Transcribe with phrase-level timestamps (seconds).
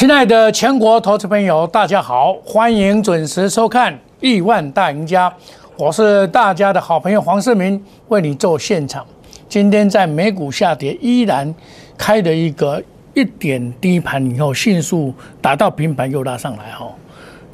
[0.00, 5.28] 亲爱的全国投资朋友，大家好，欢迎准时收看《亿万大赢家》，
[5.76, 7.78] 我是大家的好朋友黄世明，
[8.08, 9.06] 为你做现场。
[9.46, 11.54] 今天在美股下跌，依然
[11.98, 16.90] 开的一个一点低盘以后，迅速达到平盘又拉上来哈。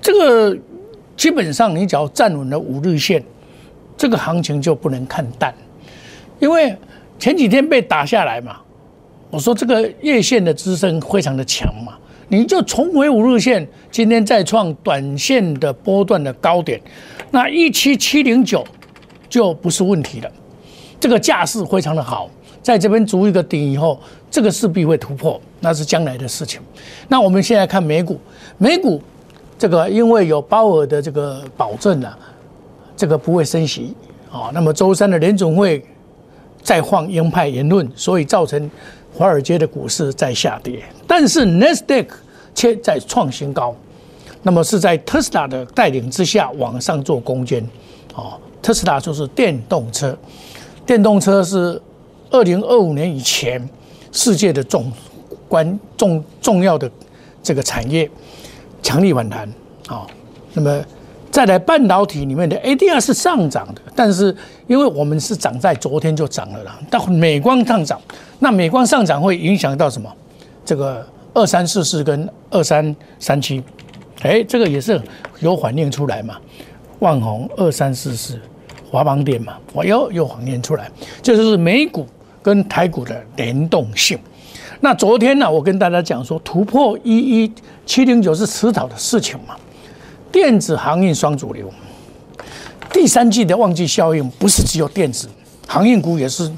[0.01, 0.57] 这个
[1.17, 3.21] 基本上你只要站稳了五日线，
[3.97, 5.53] 这个行情就不能看淡，
[6.39, 6.77] 因为
[7.19, 8.59] 前几天被打下来嘛，
[9.31, 11.95] 我说这个月线的支撑非常的强嘛。
[12.29, 16.81] 你就重回五日线，今天再创短线的波段的高点，
[17.31, 18.67] 那一七七零九
[19.29, 20.31] 就不是问题了。
[20.99, 22.29] 这个架势非常的好，
[22.61, 26.61] 在这边筑一个顶以后，这个势必会突破，那是将来的事情。
[27.07, 28.19] 那我们现在看美股，
[28.59, 29.01] 美股
[29.57, 32.19] 这个因为有鲍尔的这个保证啊，
[32.97, 33.95] 这个不会升息
[34.33, 34.51] 啊。
[34.53, 35.85] 那么周三的联总会
[36.61, 38.69] 再放鹰派言论，所以造成。
[39.17, 42.15] 华尔街的股市在下跌，但是 n e s d a q
[42.55, 43.75] 却在创新高。
[44.43, 47.67] 那么是在特斯拉的带领之下往上做攻坚。
[48.15, 50.17] 哦，特斯拉就是电动车，
[50.85, 51.81] 电动车是
[52.31, 53.67] 二零二五年以前
[54.13, 54.93] 世界的重
[55.49, 56.91] 关重重要的
[57.43, 58.09] 这个产业，
[58.83, 59.49] 强力反弹。
[59.89, 60.07] 啊，
[60.53, 60.85] 那么。
[61.29, 64.35] 再来半导体里面的 ADR 是上涨的，但是
[64.67, 68.01] 因为我们是涨在昨天就涨了啦，但美光上涨，
[68.39, 70.13] 那美光上涨会影响到什么？
[70.65, 73.63] 这个二三四四跟二三三七，
[74.23, 75.01] 哎，这个也是
[75.41, 76.37] 有反映出来嘛。
[76.99, 78.41] 万宏二三四四，
[78.91, 80.91] 华邦电嘛，我又又反映出来，
[81.23, 82.07] 这就是美股
[82.43, 84.19] 跟台股的联动性。
[84.81, 87.53] 那昨天呢，我跟大家讲说，突破一一
[87.85, 89.57] 七零九是迟早的事情嘛。
[90.33, 91.71] 电子航运双主流，
[92.93, 95.29] 第三季的旺季效应不是只有电子
[95.67, 96.51] 航运股，也是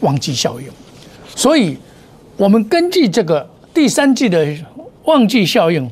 [0.00, 0.68] 旺季效应。
[1.38, 1.78] 所以，
[2.36, 4.44] 我们根据这个第三季的
[5.04, 5.88] 旺季效应，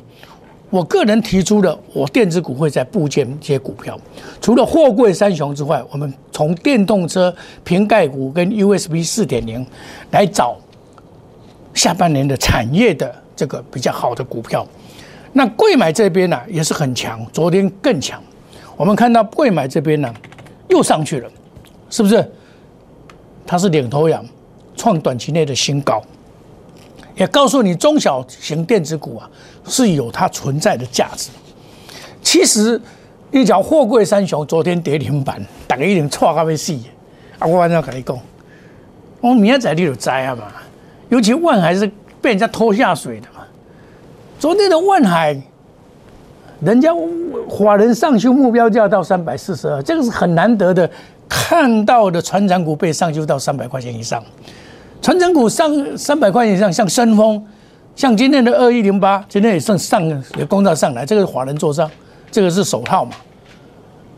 [0.69, 3.97] 我个人提出了我电子股会在部件一些股票，
[4.41, 9.65] 除了货柜三雄之外，我们从电动车瓶盖股跟 USB 四点零
[10.11, 10.57] 来找
[11.73, 14.67] 下半年的产业的这个比较好的股票。
[15.31, 18.21] 那贵买这边呢也是很强，昨天更强。
[18.75, 20.13] 我们看到贵买这边呢
[20.67, 21.31] 又上去了，
[21.89, 22.29] 是不是？
[23.45, 24.25] 它是领头羊，
[24.77, 26.01] 创短期内的新高，
[27.15, 29.29] 也告诉你中小型电子股啊
[29.65, 31.29] 是有它存在的价值。
[32.21, 32.79] 其实
[33.31, 36.73] 你讲货柜三雄昨天跌停板，大家一定错到要死。
[37.39, 38.17] 啊，我晚上跟你讲，
[39.19, 40.45] 我明仔载你就知啊嘛。
[41.09, 41.89] 尤其万还是
[42.21, 43.45] 被人家拖下水的嘛。
[44.39, 45.39] 昨天的万海，
[46.61, 46.91] 人家
[47.49, 50.89] 华人上修目标就要到三百四十二，这个是很难得的，
[51.29, 54.23] 看到的船长股被上修到三百块钱以上，
[55.01, 57.41] 船长股上三百块钱以上，像深丰，
[57.95, 61.89] 像今天的二一零八，今天也上上也攻到上来，这个是华人做账，
[62.31, 63.11] 这个是手套嘛。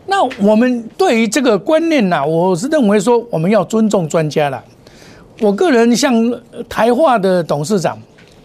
[0.08, 4.64] 那我们对于这个观念呢，我是认为说我们要尊重专家了。
[5.42, 6.14] 我个人像
[6.68, 7.98] 台化的董事长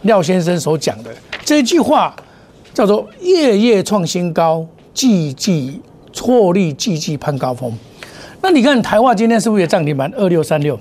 [0.03, 1.11] 廖先生所讲的。
[1.45, 2.15] 这句话
[2.75, 5.81] 叫做“夜夜创新高，季季
[6.13, 7.73] 错利，季季攀高峰”。
[8.43, 10.13] 那你看台化今天是不是也涨停板？
[10.17, 10.79] 二六三六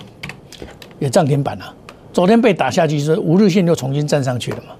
[0.99, 1.73] 也涨停板了。
[2.11, 4.73] 昨天被打下去，是五日线又重新站上去了嘛？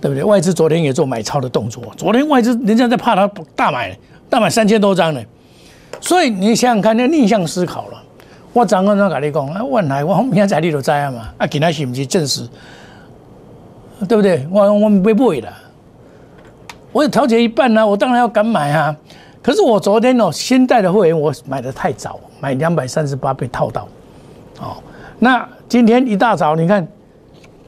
[0.00, 0.24] 对不对？
[0.24, 1.82] 外资昨天也做买超的动作。
[1.96, 3.98] 昨天外资人家在怕它大买，
[4.30, 5.20] 大买三千多张呢。
[6.00, 8.02] 所以你想想看，那逆向思考了。
[8.52, 11.28] 我昨刚刚跟你讲，啊，万海我明天在你都知啊嘛？
[11.38, 12.48] 啊，今天是不是证实？
[14.08, 14.46] 对不对？
[14.50, 15.52] 我我们不会的，
[16.92, 18.96] 我有调节一半呢，我当然要敢买啊。
[19.42, 23.88] 可是我昨天哦，新带的会员我买的太早，买两百三十八被套到，
[24.60, 24.76] 哦，
[25.18, 26.86] 那今天一大早你看，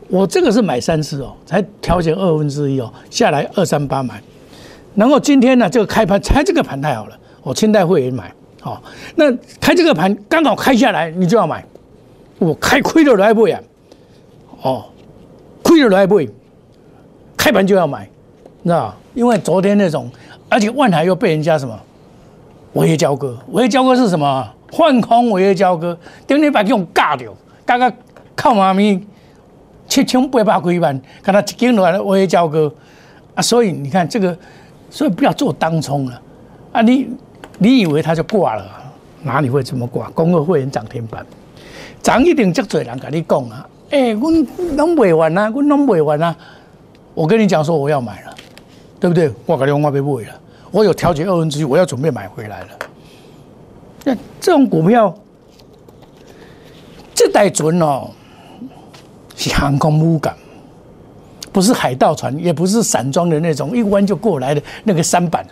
[0.09, 4.23] 我这个是买三次哦，才调节二分之一哦，下来二三八买，
[4.95, 8.33] 然后今天呢这个开盘才这个盘太好了，我清代会员买，
[8.63, 8.81] 哦，
[9.17, 9.25] 那
[9.61, 11.65] 开这个盘刚好开下来，你就要买，
[12.39, 13.61] 我开亏了来不呀？
[14.63, 14.85] 哦。
[15.63, 16.21] 亏了来不？
[17.37, 18.09] 开盘就要买，
[18.65, 20.11] 那因为昨天那种，
[20.49, 21.79] 而且万海又被人家什么
[22.73, 23.39] 违约交割？
[23.53, 24.49] 违约交割是什么？
[24.73, 25.97] 换空违约交割，
[26.27, 27.33] 等于把这种尬掉，
[27.65, 27.93] 刚刚
[28.35, 29.05] 靠妈咪
[29.89, 32.73] 七千八百几万，跟他一进来违约交割
[33.35, 33.43] 啊！
[33.43, 34.37] 所以你看这个，
[34.89, 36.23] 所以不要做当冲了
[36.73, 36.81] 啊！
[36.83, 37.09] 你
[37.59, 38.65] 你以为他就挂了？
[39.23, 40.09] 哪里会这么挂？
[40.11, 41.27] 公二会员涨停板，
[42.03, 43.69] 涨一定足多人跟你讲啊！
[43.91, 44.31] 哎，我
[44.77, 46.37] 拢卖完啊，我拢卖完啊！
[47.13, 48.35] 我跟你讲说我要买了，
[49.01, 49.31] 对不对？
[49.47, 50.41] 我讲我被卖了，
[50.71, 52.69] 我有调节二分之一，我要准备买回来了。
[54.05, 55.15] 那这种股票，
[57.15, 58.11] 这代准哦，
[59.37, 60.33] 是航空母舰，
[61.53, 65.51] 不是海盗船，也不是散装的那种，一弯就过来的那个舢板了。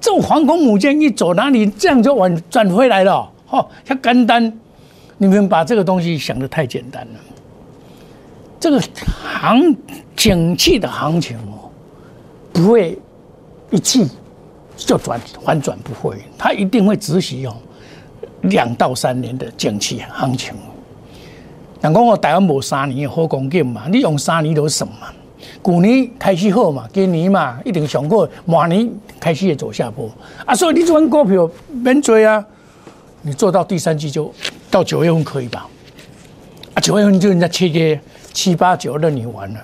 [0.00, 3.30] 这种航空母舰一走，哪里这样就转转回来了？
[3.50, 4.52] 哦，像干单，
[5.16, 7.20] 你们把这个东西想的太简单了。
[8.60, 8.80] 这个
[9.24, 9.76] 行
[10.14, 11.70] 景气的行情哦，
[12.52, 12.98] 不会
[13.70, 14.06] 一气
[14.76, 17.56] 就转反转，不会，它一定会执行哦
[18.42, 20.54] 两到三年的景气行情。
[21.80, 24.92] 人讲我台湾无三年好光景嘛，你用三年都是什么？
[25.64, 28.90] 去年开始好嘛，今年嘛一定上过，明年
[29.20, 30.10] 开始也走下坡
[30.44, 32.44] 啊，所以你做股票免追啊，
[33.22, 34.32] 你做到第三季就
[34.70, 35.68] 到九月份可以吧？
[36.74, 38.00] 啊，九月份就人家七月
[38.32, 39.60] 七八九任你玩了，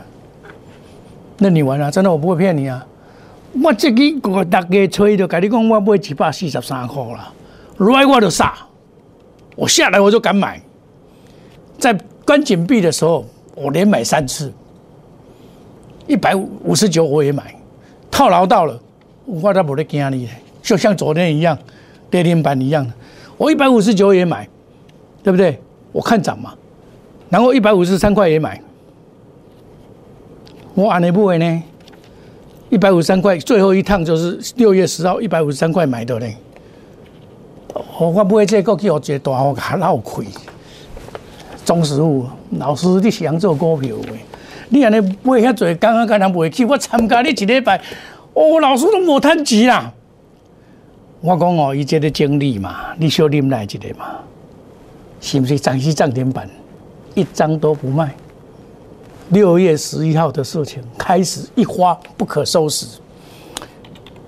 [1.38, 2.86] 任你玩了，真的我不会骗你啊！
[3.62, 7.32] 我这个我大家吹就跟你讲，我买一百四十三块了，
[7.78, 8.54] 来我就杀，
[9.56, 10.60] 我下来我就敢买。
[11.78, 11.92] 在
[12.24, 13.24] 关紧闭的时候，
[13.54, 14.52] 我连买三次，
[16.06, 17.54] 一百五十九我也买，
[18.10, 18.80] 套牢到了，
[19.26, 20.28] 我都不得惊你，
[20.62, 21.58] 就像昨天一样，
[22.10, 22.86] 跌停板一样。
[22.86, 22.92] 的，
[23.36, 24.48] 我一百五十九也买，
[25.22, 25.60] 对不对？
[25.92, 26.54] 我看涨嘛，
[27.28, 28.60] 然后一百五十三块也买，
[30.74, 31.62] 我按那部位呢，
[32.70, 36.26] 一百五十三块，最后一趟就是六月十号一百五十三块买的呢，
[37.98, 40.26] 我我不会这个给我接大我还闹亏。
[41.64, 42.26] 钟师傅
[42.58, 44.08] 老师，你想做股票的？
[44.68, 47.80] 你安尼买遐济，刚刚跟人买去，我参加你一礼拜，
[48.34, 49.92] 哦，老师都无趁钱啦。
[51.20, 54.16] 我讲哦，伊这个经历嘛，你小啉来一个嘛，
[55.20, 56.48] 是不是涨息涨停板，
[57.14, 58.14] 一张都不卖？
[59.30, 62.86] 六月十一号的事情开始一发不可收拾，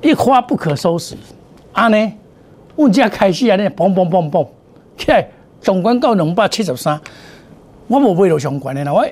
[0.01, 1.15] 一发不可收拾。
[1.73, 2.13] 安尼，
[2.77, 4.47] 物价开始安尼，砰砰砰砰，
[4.97, 5.29] 起，来。
[5.59, 7.01] 总管到两百七十三，
[7.89, 8.93] 我无买到相关的啦。
[8.93, 9.05] 我，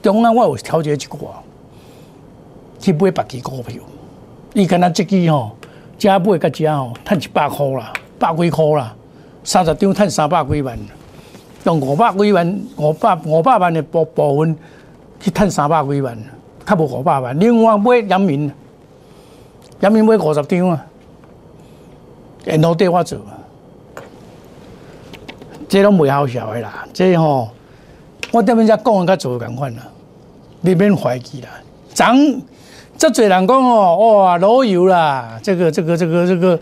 [0.00, 1.26] 中央我有调节一寡，
[2.78, 3.82] 去买别支股票。
[4.54, 5.50] 伊敢若即支吼，
[5.98, 8.94] 加买甲加吼，趁一百箍啦，百几箍啦，
[9.44, 10.78] 三十张趁三百几万，
[11.64, 14.56] 用五百几万，五百五百万的部部分
[15.20, 16.16] 去趁三百几万，
[16.64, 17.38] 较无五百万。
[17.38, 18.50] 另外买阳明，
[19.80, 20.86] 阳明买五十张啊，
[22.44, 23.18] 然后对我做。
[25.68, 27.50] 这拢袂好笑的啦，这吼，
[28.32, 29.82] 我踮边只讲较做共款啦，
[30.62, 31.48] 你免怀疑啦。
[31.92, 32.16] 涨，
[32.96, 36.58] 这侪人讲哦，哇，老油啦，这个、这个、这个、这个，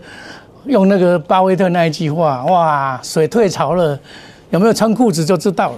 [0.65, 3.97] 用那个巴菲特那一句话，哇，水退潮了，
[4.49, 5.77] 有没有穿裤子就知道了。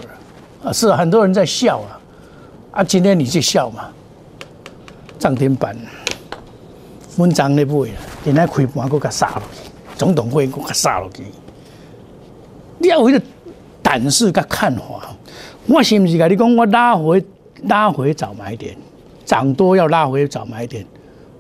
[0.64, 2.02] 啊，是很多人在笑啊，
[2.72, 3.86] 啊，今天你去笑嘛？
[5.20, 5.78] 涨停板，
[7.18, 9.44] 文章咧买啦，今仔开盘佫甲杀了，
[10.00, 11.24] 总统会佫甲杀落去。
[12.78, 13.22] 你要有一个
[13.84, 15.14] 胆识跟看法，
[15.68, 17.22] 我是不是跟你讲，我拉回
[17.64, 18.74] 拉回早买点，
[19.26, 20.86] 涨多要拉回早买点，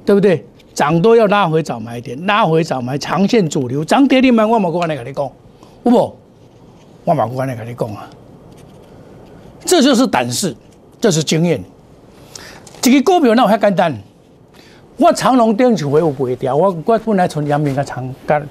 [0.05, 0.45] 对不对？
[0.73, 5.23] 涨多要拉回早买点，拉回早买，长线主流涨跌停板，我冇关系跟你讲，
[5.83, 6.15] 有无？
[7.05, 8.09] 我冇关系跟你讲啊，
[9.63, 10.53] 这就是胆识，
[10.99, 11.63] 这是经验。
[12.81, 13.97] 这个股票那我很简单，
[14.99, 18.47] 我长隆顶就会有卖掉，我我本来从阳明个长干，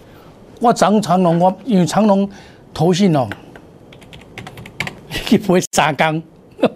[0.61, 2.29] 我涨长隆，我因为长隆。
[2.75, 3.27] 投信哦，
[5.11, 6.23] 去买三缸，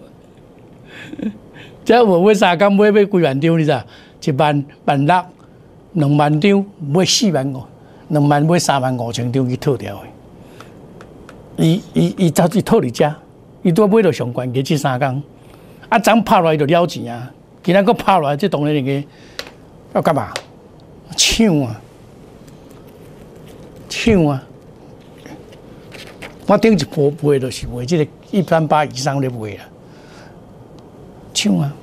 [1.85, 3.83] 这我买三缸买买几万张，你知？
[4.25, 5.23] 一万万六，
[5.93, 7.63] 两万张买四万五，
[8.09, 11.63] 两万买三万五千张去套掉的。
[11.63, 13.15] 伊伊伊早就套你家，
[13.61, 15.23] 伊都买到上关嘅这三缸，
[15.87, 17.31] 啊，涨拍落来就了钱啊！
[17.61, 19.03] 今仔个拍落来，这当然个
[19.93, 20.33] 要干嘛？
[21.15, 21.81] 抢啊！
[23.87, 24.43] 抢啊！
[26.47, 29.59] 我顶一波买就是买这个一三八以上的买了，
[31.33, 31.73] 抢啊！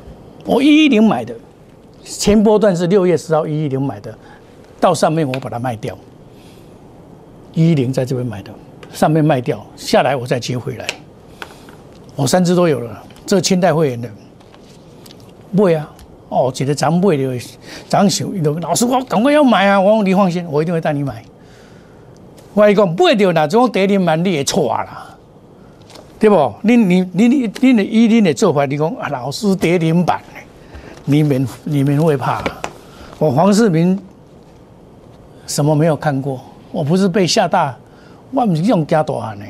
[0.45, 1.35] 我一一零买的，
[2.02, 4.12] 前波段是六月十号一一零买的，
[4.81, 5.97] 到上面我把它卖掉，
[7.55, 8.52] 一一零在这边买的，
[8.93, 10.87] 上面卖掉下来我再接回来，
[12.17, 14.11] 我三只都有了，这清代会员的
[15.52, 15.95] 买啊！
[16.30, 17.40] 哦，觉得咱买的
[17.88, 18.32] 涨手，
[18.62, 19.78] 老师我赶快要买啊！
[19.78, 21.22] 我说你放心，我一定会带你买。
[22.54, 25.16] 我伊讲买着那种跌停板，你会错啦，
[26.20, 26.37] 对不？
[26.37, 30.20] 恁你你你你的以恁的做法，你讲啊，老师跌停板，
[31.04, 32.42] 你们你们会怕？
[33.18, 33.99] 我黄世明
[35.49, 36.40] 什么没有看过？
[36.70, 37.76] 我不是被吓大，
[38.30, 39.44] 我不是用加大汉的，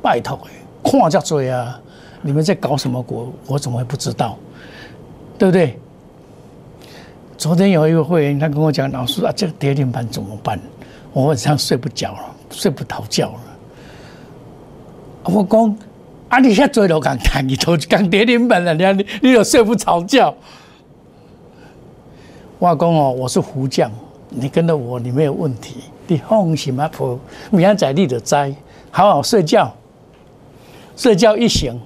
[0.00, 1.80] 拜托的，看这多啊！
[2.22, 3.32] 你们在搞什么国？
[3.48, 4.38] 我怎么会不知道？
[5.36, 5.76] 对不对？
[7.44, 10.58] 昨天有一个会员，他跟我讲，老师啊，这个跌停板怎么办？
[11.12, 13.40] 我晚上睡不着了，睡不着觉了。
[15.24, 15.76] 我讲，
[16.30, 20.34] 啊，你遐做都讲谈，你头刚跌停板了，你你你又睡不着觉，
[22.58, 23.90] 我讲哦，我是胡将，
[24.30, 25.80] 你跟着我，你没有问题。
[26.06, 27.20] 你放心啊，婆，
[27.50, 28.54] 明天在你的摘，
[28.90, 29.70] 好好睡觉。
[30.96, 31.78] 睡觉一醒，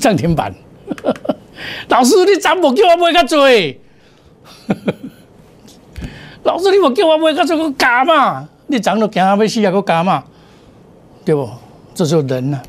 [0.00, 0.52] 涨停板。
[1.88, 3.46] 老师，你怎无叫我买较多？
[6.44, 8.48] 老师，你无叫我买较多，我加嘛？
[8.66, 10.24] 你涨都惊要死啊，我加嘛？
[11.24, 11.48] 对不？
[11.94, 12.60] 这就人啊，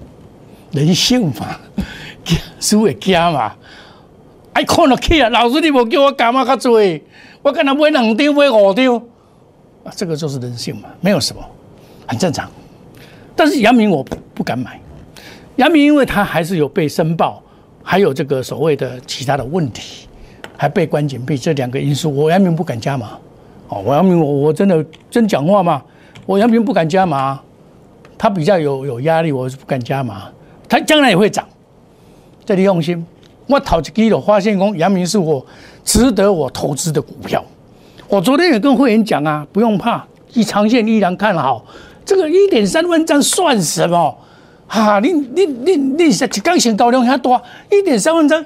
[0.72, 1.60] 人性嘛，
[2.60, 3.54] 输会加嘛？
[4.54, 5.30] 爱看落去啊！
[5.30, 6.80] 老师，你无叫我加嘛较多？
[7.42, 8.96] 我跟他买两张，买五张，
[9.84, 11.44] 啊，这个就是人性嘛，没有什么，
[12.08, 12.50] 很正常。
[13.36, 14.80] 但是杨明我不敢买，
[15.58, 17.44] 杨明因为他还是有被申报，
[17.88, 20.08] 还有这个所谓的其他的问题，
[20.58, 23.12] 还被关紧闭这两个因素，我杨明不敢加码。
[23.70, 25.82] 哦，我杨明我我真的真讲话嘛，
[26.26, 27.40] 我杨明不敢加码，
[28.18, 30.24] 他比较有有压力，我是不敢加码。
[30.68, 31.48] 他将来也会涨，
[32.44, 33.06] 这里用心。
[33.46, 35.46] 我投资基了，发现讲杨明是我
[35.84, 37.46] 值得我投资的股票。
[38.08, 41.64] 我昨天也跟会员讲啊，不用怕，以长线依然看好。
[42.04, 44.18] 这个一点三万张算什么？
[44.68, 47.42] 哈，你你你你是刚性高量很多，
[47.72, 48.44] 一点三万张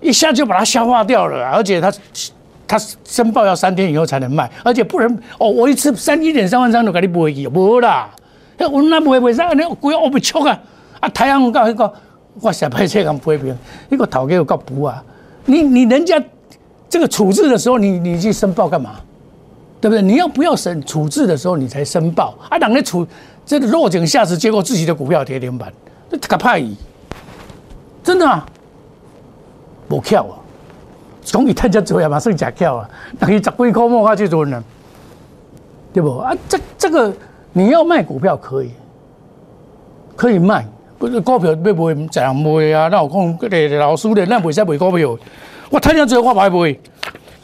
[0.00, 1.92] 一下就把它消化掉了，而且它
[2.66, 8.10] 它申报要三天以后才能卖，而且不能哦，我一次三一点三万张都给你不会去，无啦，
[8.58, 9.52] 我那不会为啥？
[9.52, 10.58] 你鬼我不错啊！
[11.00, 11.92] 啊，太阳搞一个，
[12.40, 13.56] 我想拍这样不会平，
[13.90, 15.02] 一个头给我搞补啊！
[15.44, 16.22] 你你人家
[16.88, 18.92] 这个处置的时候，你你去申报干嘛？
[19.80, 20.00] 对不对？
[20.00, 22.56] 你要不要审处置的时候，你才申报啊？
[22.56, 23.04] 等你处
[23.44, 25.72] 这个落井下石，结果自己的股票跌停板，
[26.10, 26.76] 这可怕矣！
[28.02, 28.46] 真的啊，
[29.88, 30.38] 无巧啊！
[31.24, 32.88] 从一探家做啊，马上假巧啊！
[33.18, 34.62] 等于十几块莫花去做呢，
[35.92, 36.18] 对不？
[36.18, 37.12] 啊，这这个
[37.52, 38.70] 你要卖股票可以，
[40.16, 40.66] 可以卖，
[40.98, 42.88] 不是股票要卖怎样卖啊？
[42.88, 45.16] 那我讲个老师的，那为啥卖股票？
[45.70, 46.76] 我探家做我买卖，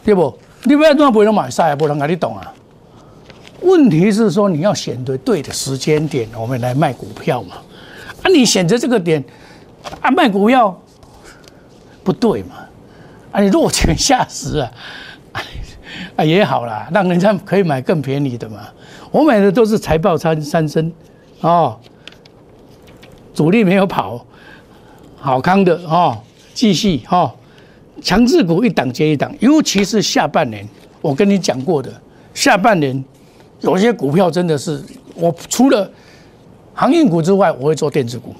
[0.04, 0.36] 对不？
[0.64, 2.52] 你不要乱不能买赛，不能给你懂啊。
[3.60, 7.56] 问题是说你要选择对的时间点，我们来卖股票嘛。
[8.22, 9.22] 啊，你选择这个点
[10.00, 10.80] 啊卖股票
[12.02, 12.56] 不对嘛？
[13.32, 14.72] 啊，你落井下石啊，
[16.16, 18.68] 啊也好啦，让人家可以买更便宜的嘛。
[19.10, 20.92] 我买的都是财报三三升
[21.40, 21.78] 哦，
[23.34, 24.24] 主力没有跑，
[25.16, 26.18] 好康的哦，
[26.54, 27.32] 继续哦。
[28.00, 30.66] 强势股一档接一档，尤其是下半年，
[31.00, 31.92] 我跟你讲过的，
[32.32, 33.04] 下半年
[33.60, 34.82] 有些股票真的是，
[35.14, 35.90] 我除了
[36.74, 38.34] 航运股之外，我会做电子股。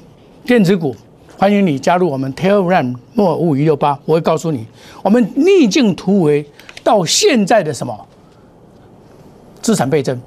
[0.45, 0.95] 电子股，
[1.37, 4.67] 欢迎你加入我们 Telegram 莫五五一六八，我会告诉你，
[5.03, 6.47] 我们逆境突围
[6.83, 8.07] 到现在的什么
[9.61, 10.19] 资产倍增，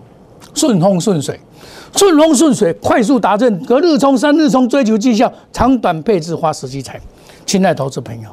[0.54, 1.40] 顺风顺水，
[1.96, 7.00] 顺风顺水，快速达阵，隔日冲、三日冲，追求绩效，长短配置，花时机财。
[7.46, 8.30] 亲爱投资朋友。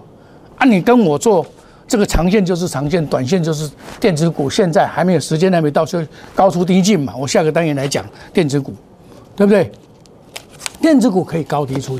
[0.56, 1.46] 啊，你跟我做
[1.88, 3.68] 这个长线就是长线，短线就是
[3.98, 4.48] 电子股。
[4.48, 5.98] 现在还没有时间，还没到，就
[6.34, 7.16] 高出低进嘛。
[7.16, 8.74] 我下个单元来讲电子股，
[9.34, 9.72] 对不对？
[10.82, 11.98] 电子股可以高低出，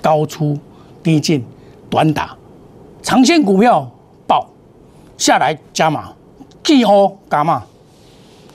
[0.00, 0.56] 高出
[1.02, 1.44] 低进，
[1.90, 2.36] 短打，
[3.02, 3.90] 长线股票
[4.24, 4.48] 爆
[5.18, 6.12] 下来加码，
[6.62, 7.64] 继后加码，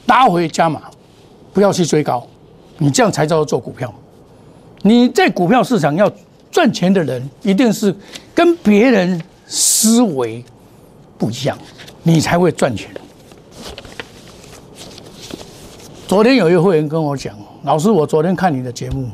[0.06, 0.84] 拉回加码，
[1.52, 2.26] 不要去追高，
[2.78, 3.94] 你这样才叫做做股票。
[4.84, 6.10] 你在股票市场要
[6.50, 7.94] 赚钱的人，一定是
[8.34, 9.22] 跟别人。
[9.52, 10.46] 思维
[11.20, 11.56] 不一样，
[12.02, 12.90] 你才会赚钱。
[16.08, 19.10] 昨天有一位会员跟我讲：“老师，我昨天看你的节目，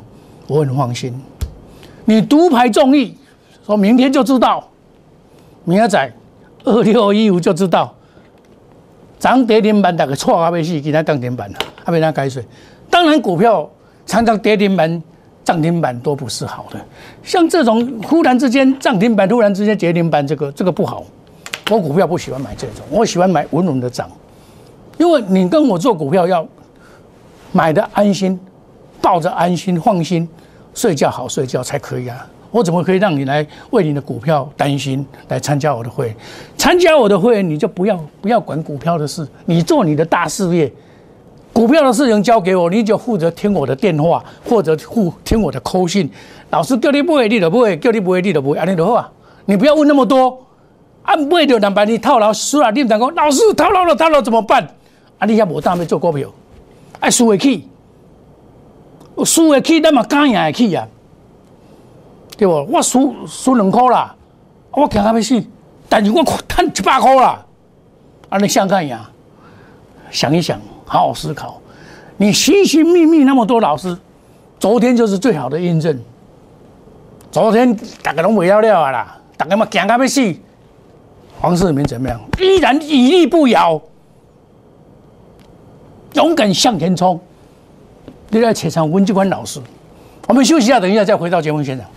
[0.48, 1.20] 我很放心。
[2.06, 3.18] 你独排众议，
[3.66, 4.70] 说明天就知道，
[5.64, 6.14] 明仔载
[6.64, 7.94] 二六一五就知道，
[9.20, 12.46] 涨跌停板大概错阿，没事，给他涨停板了，还没他改水。
[12.90, 13.70] 当然，股票
[14.06, 15.02] 常常跌停板。”
[15.46, 16.86] 涨停板都不是好的，
[17.22, 21.04] 像这种忽然之间涨停板，突然之间跌停板，这个这个不好。
[21.72, 24.08] 我股票不喜欢买这种，我喜欢买稳稳的涨，
[25.00, 26.46] 因为你跟我做股票要
[27.52, 28.40] 买的安心，
[29.02, 30.28] 抱着安心放心，
[30.76, 32.28] 睡觉好睡觉才可以啊。
[32.52, 36.16] 我怎么可以让你来为你的股票担心，来参加我的会？
[36.56, 40.72] 参加我的会，你就不要不要管股票的事，你做你的大事业。
[41.52, 46.08] 股票的事情交给我，你就负责听我的电话，或者负听我的扣信。
[46.52, 48.58] 老师叫你不会，你都不会；叫你不会，你都不会。
[48.58, 49.10] 安尼的话！
[49.46, 50.45] 你不要问那么多。
[51.06, 54.68] 啊，买就两百，你套牢输了，你唔讲讲，老师套牢了，套牢怎么办？
[55.20, 56.30] 啊，你也无当要做股票，
[57.00, 57.70] 爱输会起，
[59.24, 60.88] 输会起，咱嘛敢赢会起啊？
[62.38, 62.66] 对不？
[62.72, 64.16] 我输输两块啦，
[64.72, 65.42] 我惊到要死，
[65.88, 67.46] 但是我赚一百块啦。
[68.30, 69.10] 啊，你想看呀？
[70.12, 70.60] 想一想。
[70.88, 71.60] 好好思考，
[72.18, 73.98] 你寻寻觅觅那么多老师，
[74.60, 76.00] 昨天就是最好的印证。
[77.32, 80.22] 昨天大家拢未了了啊啦，大家嘛惊到要死，
[81.46, 82.20] 黄世明怎么样？
[82.40, 83.80] 依然屹立不摇，
[86.14, 87.22] 勇敢向前冲。
[88.30, 89.62] 你在且上温机关老师，
[90.28, 91.88] 我们休息一下，等一下再回到节目现场。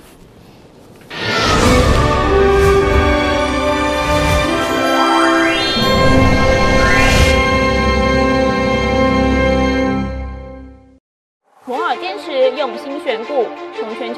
[12.56, 13.46] 用心选股，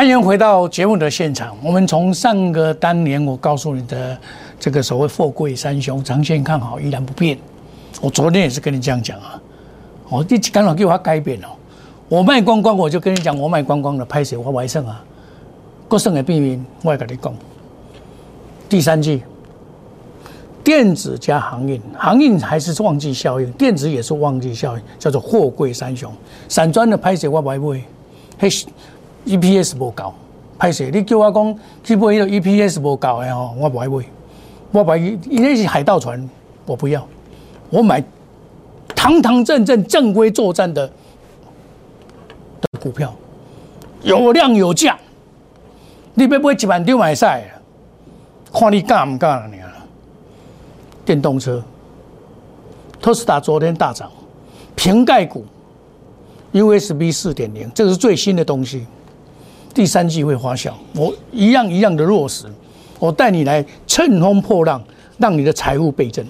[0.00, 1.54] 欢迎回到节目的现场。
[1.62, 4.18] 我们从上个当年我告诉你的
[4.58, 7.36] 这个所谓“富贵三雄”，长线看好依然不变。
[8.00, 9.38] 我昨天也是跟你这样讲啊。
[10.08, 11.48] 我你刚好给我改变了。
[12.08, 15.04] 我卖光光，我就跟你讲，我卖光光的拍谁我还剩啊？
[15.86, 17.34] 过剩的避免，我也跟你讲。
[18.70, 19.22] 第三季，
[20.64, 26.10] 电子加航运，航运还是旺季效应，电子也是旺季效应，叫做“货柜三雄”。
[26.48, 27.84] 散装的拍谁我买不会，
[28.38, 28.48] 嘿。
[29.36, 30.12] EPS 无够，
[30.58, 30.90] 歹势！
[30.90, 34.04] 你叫我讲去买迄个 EPS 无够的吼，我不爱买。
[34.72, 36.28] 我买伊那是海盗船，
[36.66, 37.06] 我不要。
[37.70, 38.02] 我买
[38.94, 40.86] 堂堂正正、正规作战的
[42.60, 43.14] 的股票，
[44.02, 44.98] 有量有价。
[46.14, 47.44] 你要买一万张买晒，
[48.52, 49.72] 看你敢唔敢了你啊！
[51.04, 51.62] 电动车，
[53.00, 54.10] 特斯拉昨天大涨，
[54.76, 55.44] 瓶盖股
[56.52, 58.86] ，USB 四点零，这个是最新的东西。
[59.72, 62.46] 第三季会发酵，我一样一样的落实，
[62.98, 64.82] 我带你来乘风破浪，
[65.18, 66.24] 让你的财务倍增。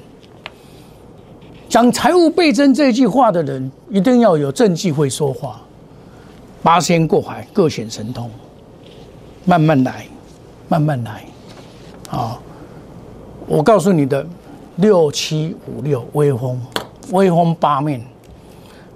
[1.68, 5.60] 讲财务倍增这句话的人，一定要有政绩会说话。
[6.62, 8.30] 八仙过海，各显神通，
[9.46, 10.04] 慢慢来，
[10.68, 11.24] 慢慢来。
[12.08, 12.42] 好，
[13.46, 14.26] 我告诉你的
[14.76, 16.60] 六七五六威风，
[17.12, 18.04] 威风八面，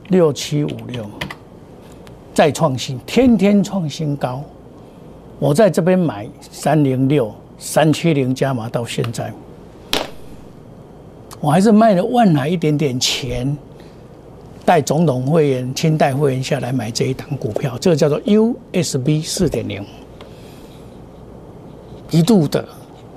[0.09, 1.07] 六七五六。
[2.35, 4.43] 再创新，天天创新高。
[5.39, 9.33] 我在这边买三零六、三七零加码到现在，
[11.41, 13.57] 我还是卖了万来一点点钱，
[14.65, 19.85] 带总统会员、清代会员下来买这一档股票，这个叫做 USB 四点零，
[22.11, 22.65] 一度的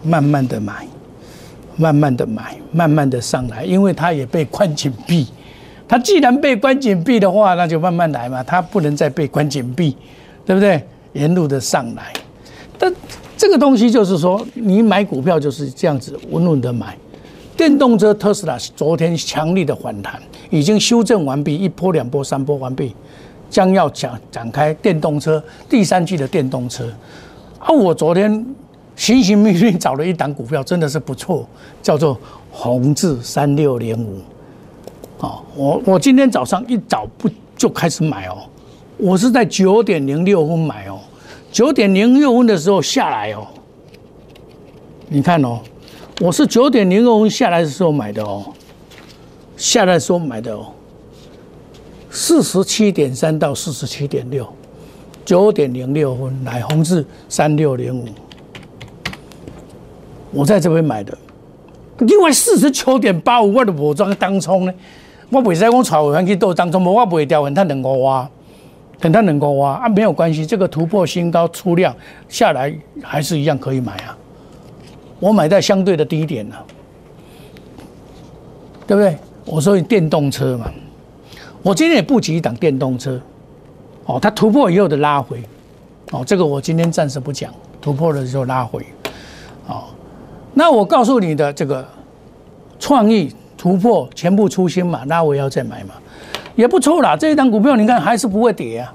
[0.03, 0.86] 慢慢的买，
[1.75, 5.27] 慢慢的买，慢慢的上来，因为它也被关紧闭。
[5.88, 8.43] 它既然被关紧闭的话，那就慢慢来嘛。
[8.43, 9.95] 它不能再被关紧闭，
[10.45, 10.82] 对不对？
[11.13, 12.13] 沿路的上来，
[12.78, 12.93] 但
[13.36, 16.95] 这个东西就是说，你买股票就是这样子稳稳的买。
[17.56, 20.21] 电动车特斯拉昨天强力的反弹，
[20.52, 22.93] 已经修正完毕，一波、两波、三波完毕，
[23.50, 26.86] 将要讲展开电动车第三季的电动车。
[27.58, 28.45] 啊，我昨天
[28.95, 31.47] 寻寻觅觅找了一档股票，真的是不错，
[31.82, 32.15] 叫做
[32.52, 34.21] 宏志三六零五。
[35.19, 38.38] 哦，我我今天早上一早不就开始买哦，
[38.97, 40.99] 我是在九点零六分买哦，
[41.51, 43.47] 九点零六分的时候下来哦，
[45.08, 45.60] 你看哦，
[46.21, 48.45] 我是九点零六分下来的时候买的哦，
[49.56, 50.67] 下来的时候买的哦，
[52.12, 54.47] 四十七点三到四十七点六，
[55.25, 58.06] 九点零六分来红字三六零五，
[60.32, 61.17] 我在这边买的，
[62.01, 64.73] 另外四十九点八五万的武装当冲呢。
[65.30, 68.30] 我袂使讲炒会员去做当中，无我袂掉，很探两个哇，
[69.02, 71.94] 很探两个哇啊，没有关系，这个突破新高出量
[72.30, 74.18] 下来还是一样可以买啊。
[75.20, 76.56] 我买在相对的低点呢，
[78.86, 79.18] 对不对？
[79.44, 80.72] 我说电动车嘛，
[81.62, 83.20] 我今天也布局一档电动车，
[84.06, 85.42] 哦，它突破以后的拉回，
[86.12, 88.86] 哦，这个我今天暂时不讲，突破的时候拉回，
[89.68, 89.84] 哦，
[90.54, 91.86] 那我告诉你的这个
[92.80, 93.36] 创意。
[93.67, 95.95] 突破全部出新嘛，那我要再买嘛，
[96.56, 97.17] 也不错啦。
[97.17, 98.93] 这一档股票你看还是不会跌啊。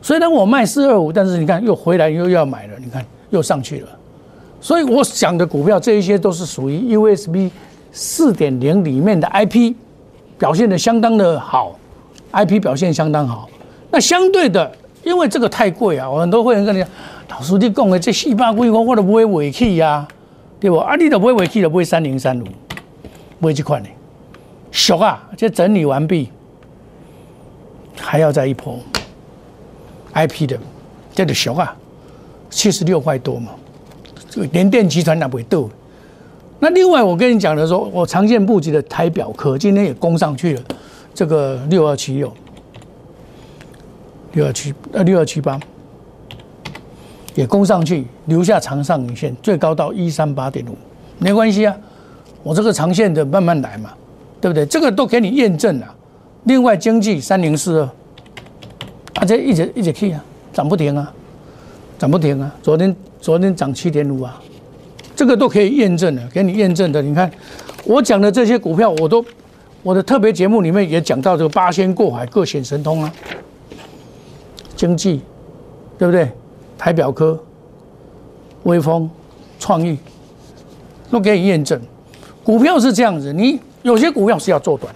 [0.00, 3.88] 虽然我卖四二五，但是你看又回来又要买了，你看又上去了。
[4.60, 7.50] 所以我想的股票这一些都是属于 USB
[7.90, 9.74] 四点零里面的 IP
[10.38, 11.76] 表现的相当的好
[12.30, 13.48] ，IP 表现相当好。
[13.90, 14.70] 那相对的，
[15.02, 16.88] 因为这个太贵啊，我很多会员跟你讲，
[17.28, 20.06] 老师你讲的这四百几我我都不会委屈呀，
[20.60, 20.76] 对不？
[20.76, 22.44] 啊，你都不会尾气，就不会三零三五，
[23.40, 23.88] 不会这款的，
[24.70, 26.30] 俗啊，这整理完毕，
[27.96, 28.78] 还要再一波
[30.12, 30.58] IP 的，
[31.14, 31.74] 这个俗啊，
[32.50, 33.52] 七十六块多嘛，
[34.28, 35.68] 这个联电集团那不会斗。
[36.58, 40.62] 那另外我跟你讲的说，我长线布局的台表科今天也攻上去了，
[41.14, 42.30] 这个六二七六。
[44.32, 45.58] 六二七呃六二七八
[47.34, 50.76] 也攻上去，留下长上影线，最高到一三八点五，
[51.18, 51.76] 没关系啊，
[52.42, 53.90] 我这个长线的慢慢来嘛，
[54.40, 54.64] 对不对？
[54.66, 55.94] 这个都给你验证了。
[56.44, 57.84] 另外，经济三零四二，
[59.14, 61.12] 啊，这一直一直去啊，涨不停啊，
[61.98, 62.54] 涨不停啊。
[62.62, 64.40] 昨天昨天涨七点五啊，
[65.14, 67.02] 这个都可以验证的，给你验证的。
[67.02, 67.30] 你看
[67.84, 69.22] 我讲的这些股票，我都
[69.82, 73.12] 我的特别节目里面也讲到这个八仙过海，各显神通啊。
[74.74, 75.20] 经济，
[75.98, 76.30] 对不对？
[76.78, 77.38] 台表科、
[78.62, 79.10] 微风、
[79.58, 79.98] 创意，
[81.10, 81.78] 都给你验证。
[82.44, 84.94] 股票是这样子，你有些股票是要做短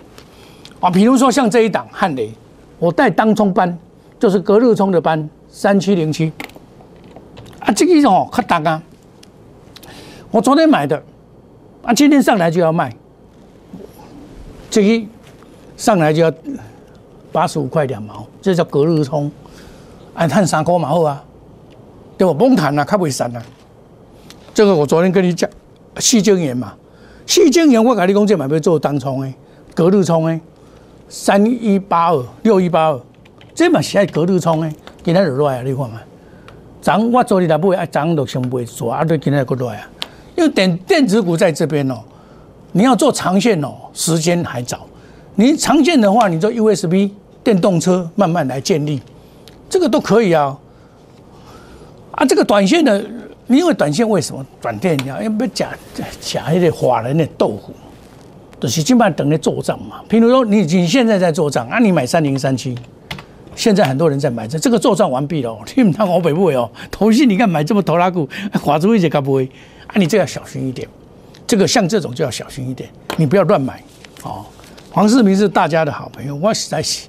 [0.80, 2.32] 啊，比如说像这一档汉雷，
[2.78, 3.78] 我带当冲班，
[4.18, 6.32] 就是隔日冲的班，三七零七
[7.60, 8.82] 啊，这一种可大啊。
[10.30, 11.00] 我昨天买的
[11.82, 12.94] 啊，今天上来就要卖，
[14.70, 15.06] 这一
[15.76, 16.32] 上来就要
[17.30, 19.30] 八十五块两毛，这叫隔日冲。
[20.14, 21.24] 按探三块嘛好啊，
[22.16, 22.32] 对吧？
[22.32, 23.42] 崩谈啊，较袂散了。
[24.52, 25.50] 这个我昨天跟你讲，
[25.98, 26.72] 细晶元嘛，
[27.26, 29.34] 细晶元我跟你讲，这买要做当冲诶，
[29.74, 30.40] 隔日冲诶，
[31.08, 33.00] 三一八二六一八二，
[33.54, 36.00] 这嘛是爱隔日冲诶，今天就来啊，你看嘛。
[36.82, 39.88] 涨我昨日来买，啊涨就先买做，啊对今天就来啊。
[40.36, 41.98] 因为电电子股在这边哦，
[42.72, 44.80] 你要做长线哦，时间还早。
[45.36, 47.10] 你长线的话，你做 USB
[47.42, 49.00] 电动车慢慢来建立。
[49.70, 50.56] 这个都可以啊，
[52.12, 53.02] 啊，这个短线的，
[53.46, 55.70] 你因为短线为什么短电要因为假
[56.20, 57.74] 假一点华人的豆腐，
[58.58, 60.00] 就是基本上等于做账嘛。
[60.08, 62.74] 譬如说，你你现在在做账啊，你买三零三七，
[63.54, 68.26] 现在很多人在买这，这个做账完毕了，你们看我北部哦，头信你看买这么头拉股，
[68.62, 69.44] 华住一些该不会
[69.88, 69.92] 啊？
[69.96, 70.88] 你这要小心一点，
[71.46, 73.82] 这个像这种就要小心一点，你不要乱买
[74.22, 74.44] 哦。
[74.90, 77.08] 黄世明是大家的好朋友，我实在是。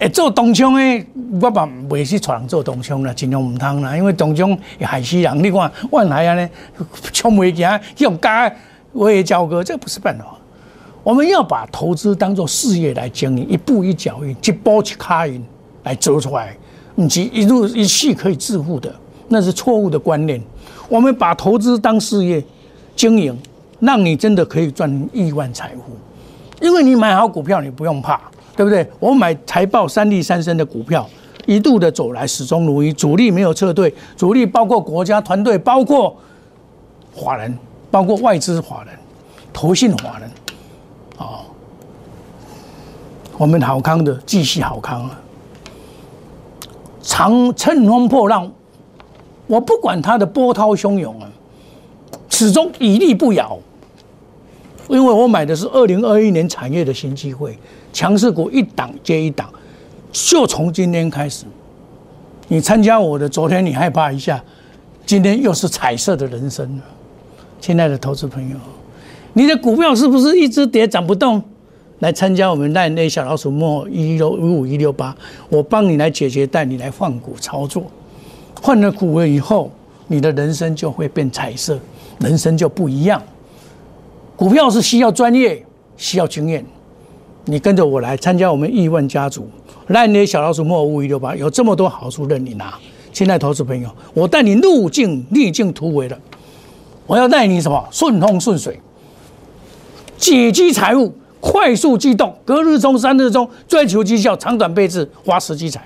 [0.00, 1.06] 诶，做东冲诶，
[1.40, 5.42] 我嘛袂去带人做东冲啦，尽量唔通啦，因为东冲会害死人。
[5.42, 6.48] 你看，万来安尼
[7.12, 8.52] 冲袂行，用假
[8.92, 10.24] 我也交割，这不是办法。
[11.04, 15.42] 我们要把投资当做事业来经营，一步一脚印，一步一卡印
[15.84, 16.56] 来走出来，
[16.96, 18.92] 唔是一路一气可以致富的，
[19.28, 20.42] 那是错误的观念。
[20.88, 22.42] 我们把投资当事业
[22.96, 23.38] 经营，
[23.80, 28.20] 让你真的可以赚亿万财富，因为你买好股票，你不用怕。
[28.56, 28.88] 对不对？
[29.00, 31.08] 我买财报三利三升的股票，
[31.46, 36.16] 一度的走来始终如一，主力没有撤退，主力包括国家团队，包括
[37.14, 37.58] 华人，
[37.90, 38.94] 包括外资华人，
[39.52, 40.30] 投信华人，
[41.18, 41.40] 哦，
[43.36, 45.20] 我们好康的继续好康啊，
[47.02, 48.50] 长乘风破浪，
[49.46, 51.28] 我不管它的波涛汹涌啊，
[52.28, 53.58] 始终屹立不摇，
[54.88, 57.56] 因为我买的是二零二一年产业的新机会。
[57.92, 59.48] 强势股一档接一档，
[60.10, 61.44] 就从今天开始，
[62.48, 64.42] 你参加我的，昨天你害怕一下，
[65.06, 66.82] 今天又是彩色的人生了。
[67.60, 68.56] 亲爱的投资朋友，
[69.32, 71.40] 你的股票是不是一直跌涨不动？
[72.00, 75.16] 来参加我们带那小老鼠莫一六五五一六八，
[75.48, 77.84] 我帮你来解决，带你来换股操作，
[78.60, 79.70] 换了股了以后，
[80.08, 81.78] 你的人生就会变彩色，
[82.18, 83.22] 人生就不一样。
[84.36, 85.64] 股票是需要专业，
[85.96, 86.64] 需要经验。
[87.44, 89.48] 你跟着我来参加我们亿万家族，
[89.86, 92.74] 让你的小老鼠莫五一六八有这么多好处任你拿。
[93.12, 96.18] 亲爱投资朋友，我带你路径逆境突围了，
[97.06, 98.80] 我要带你什么顺风顺水，
[100.16, 105.80] 解积财务，快速机动，隔日冲三日冲，追求绩效，长短配置，花时积财。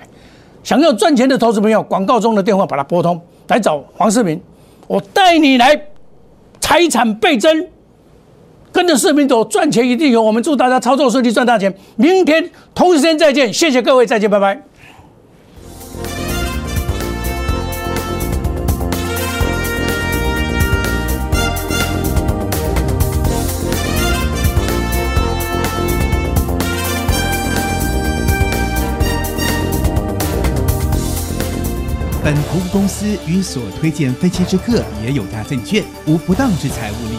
[0.63, 4.41] 想要赚钱的投资朋友，广告中的电话把它拨通，来找黄世明，
[4.87, 5.79] 我带你来
[6.59, 7.67] 财产倍增。
[8.79, 10.23] 跟着视频走，赚钱一定有。
[10.23, 11.75] 我们祝大家操作顺利，赚大钱。
[11.97, 14.63] 明天同时间再见，谢谢各位，再见，拜拜。
[32.23, 37.18] 本投资公司与所推荐分期之客也有价证券无不当之财务利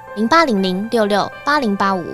[0.13, 2.13] 零八零零六六八零八五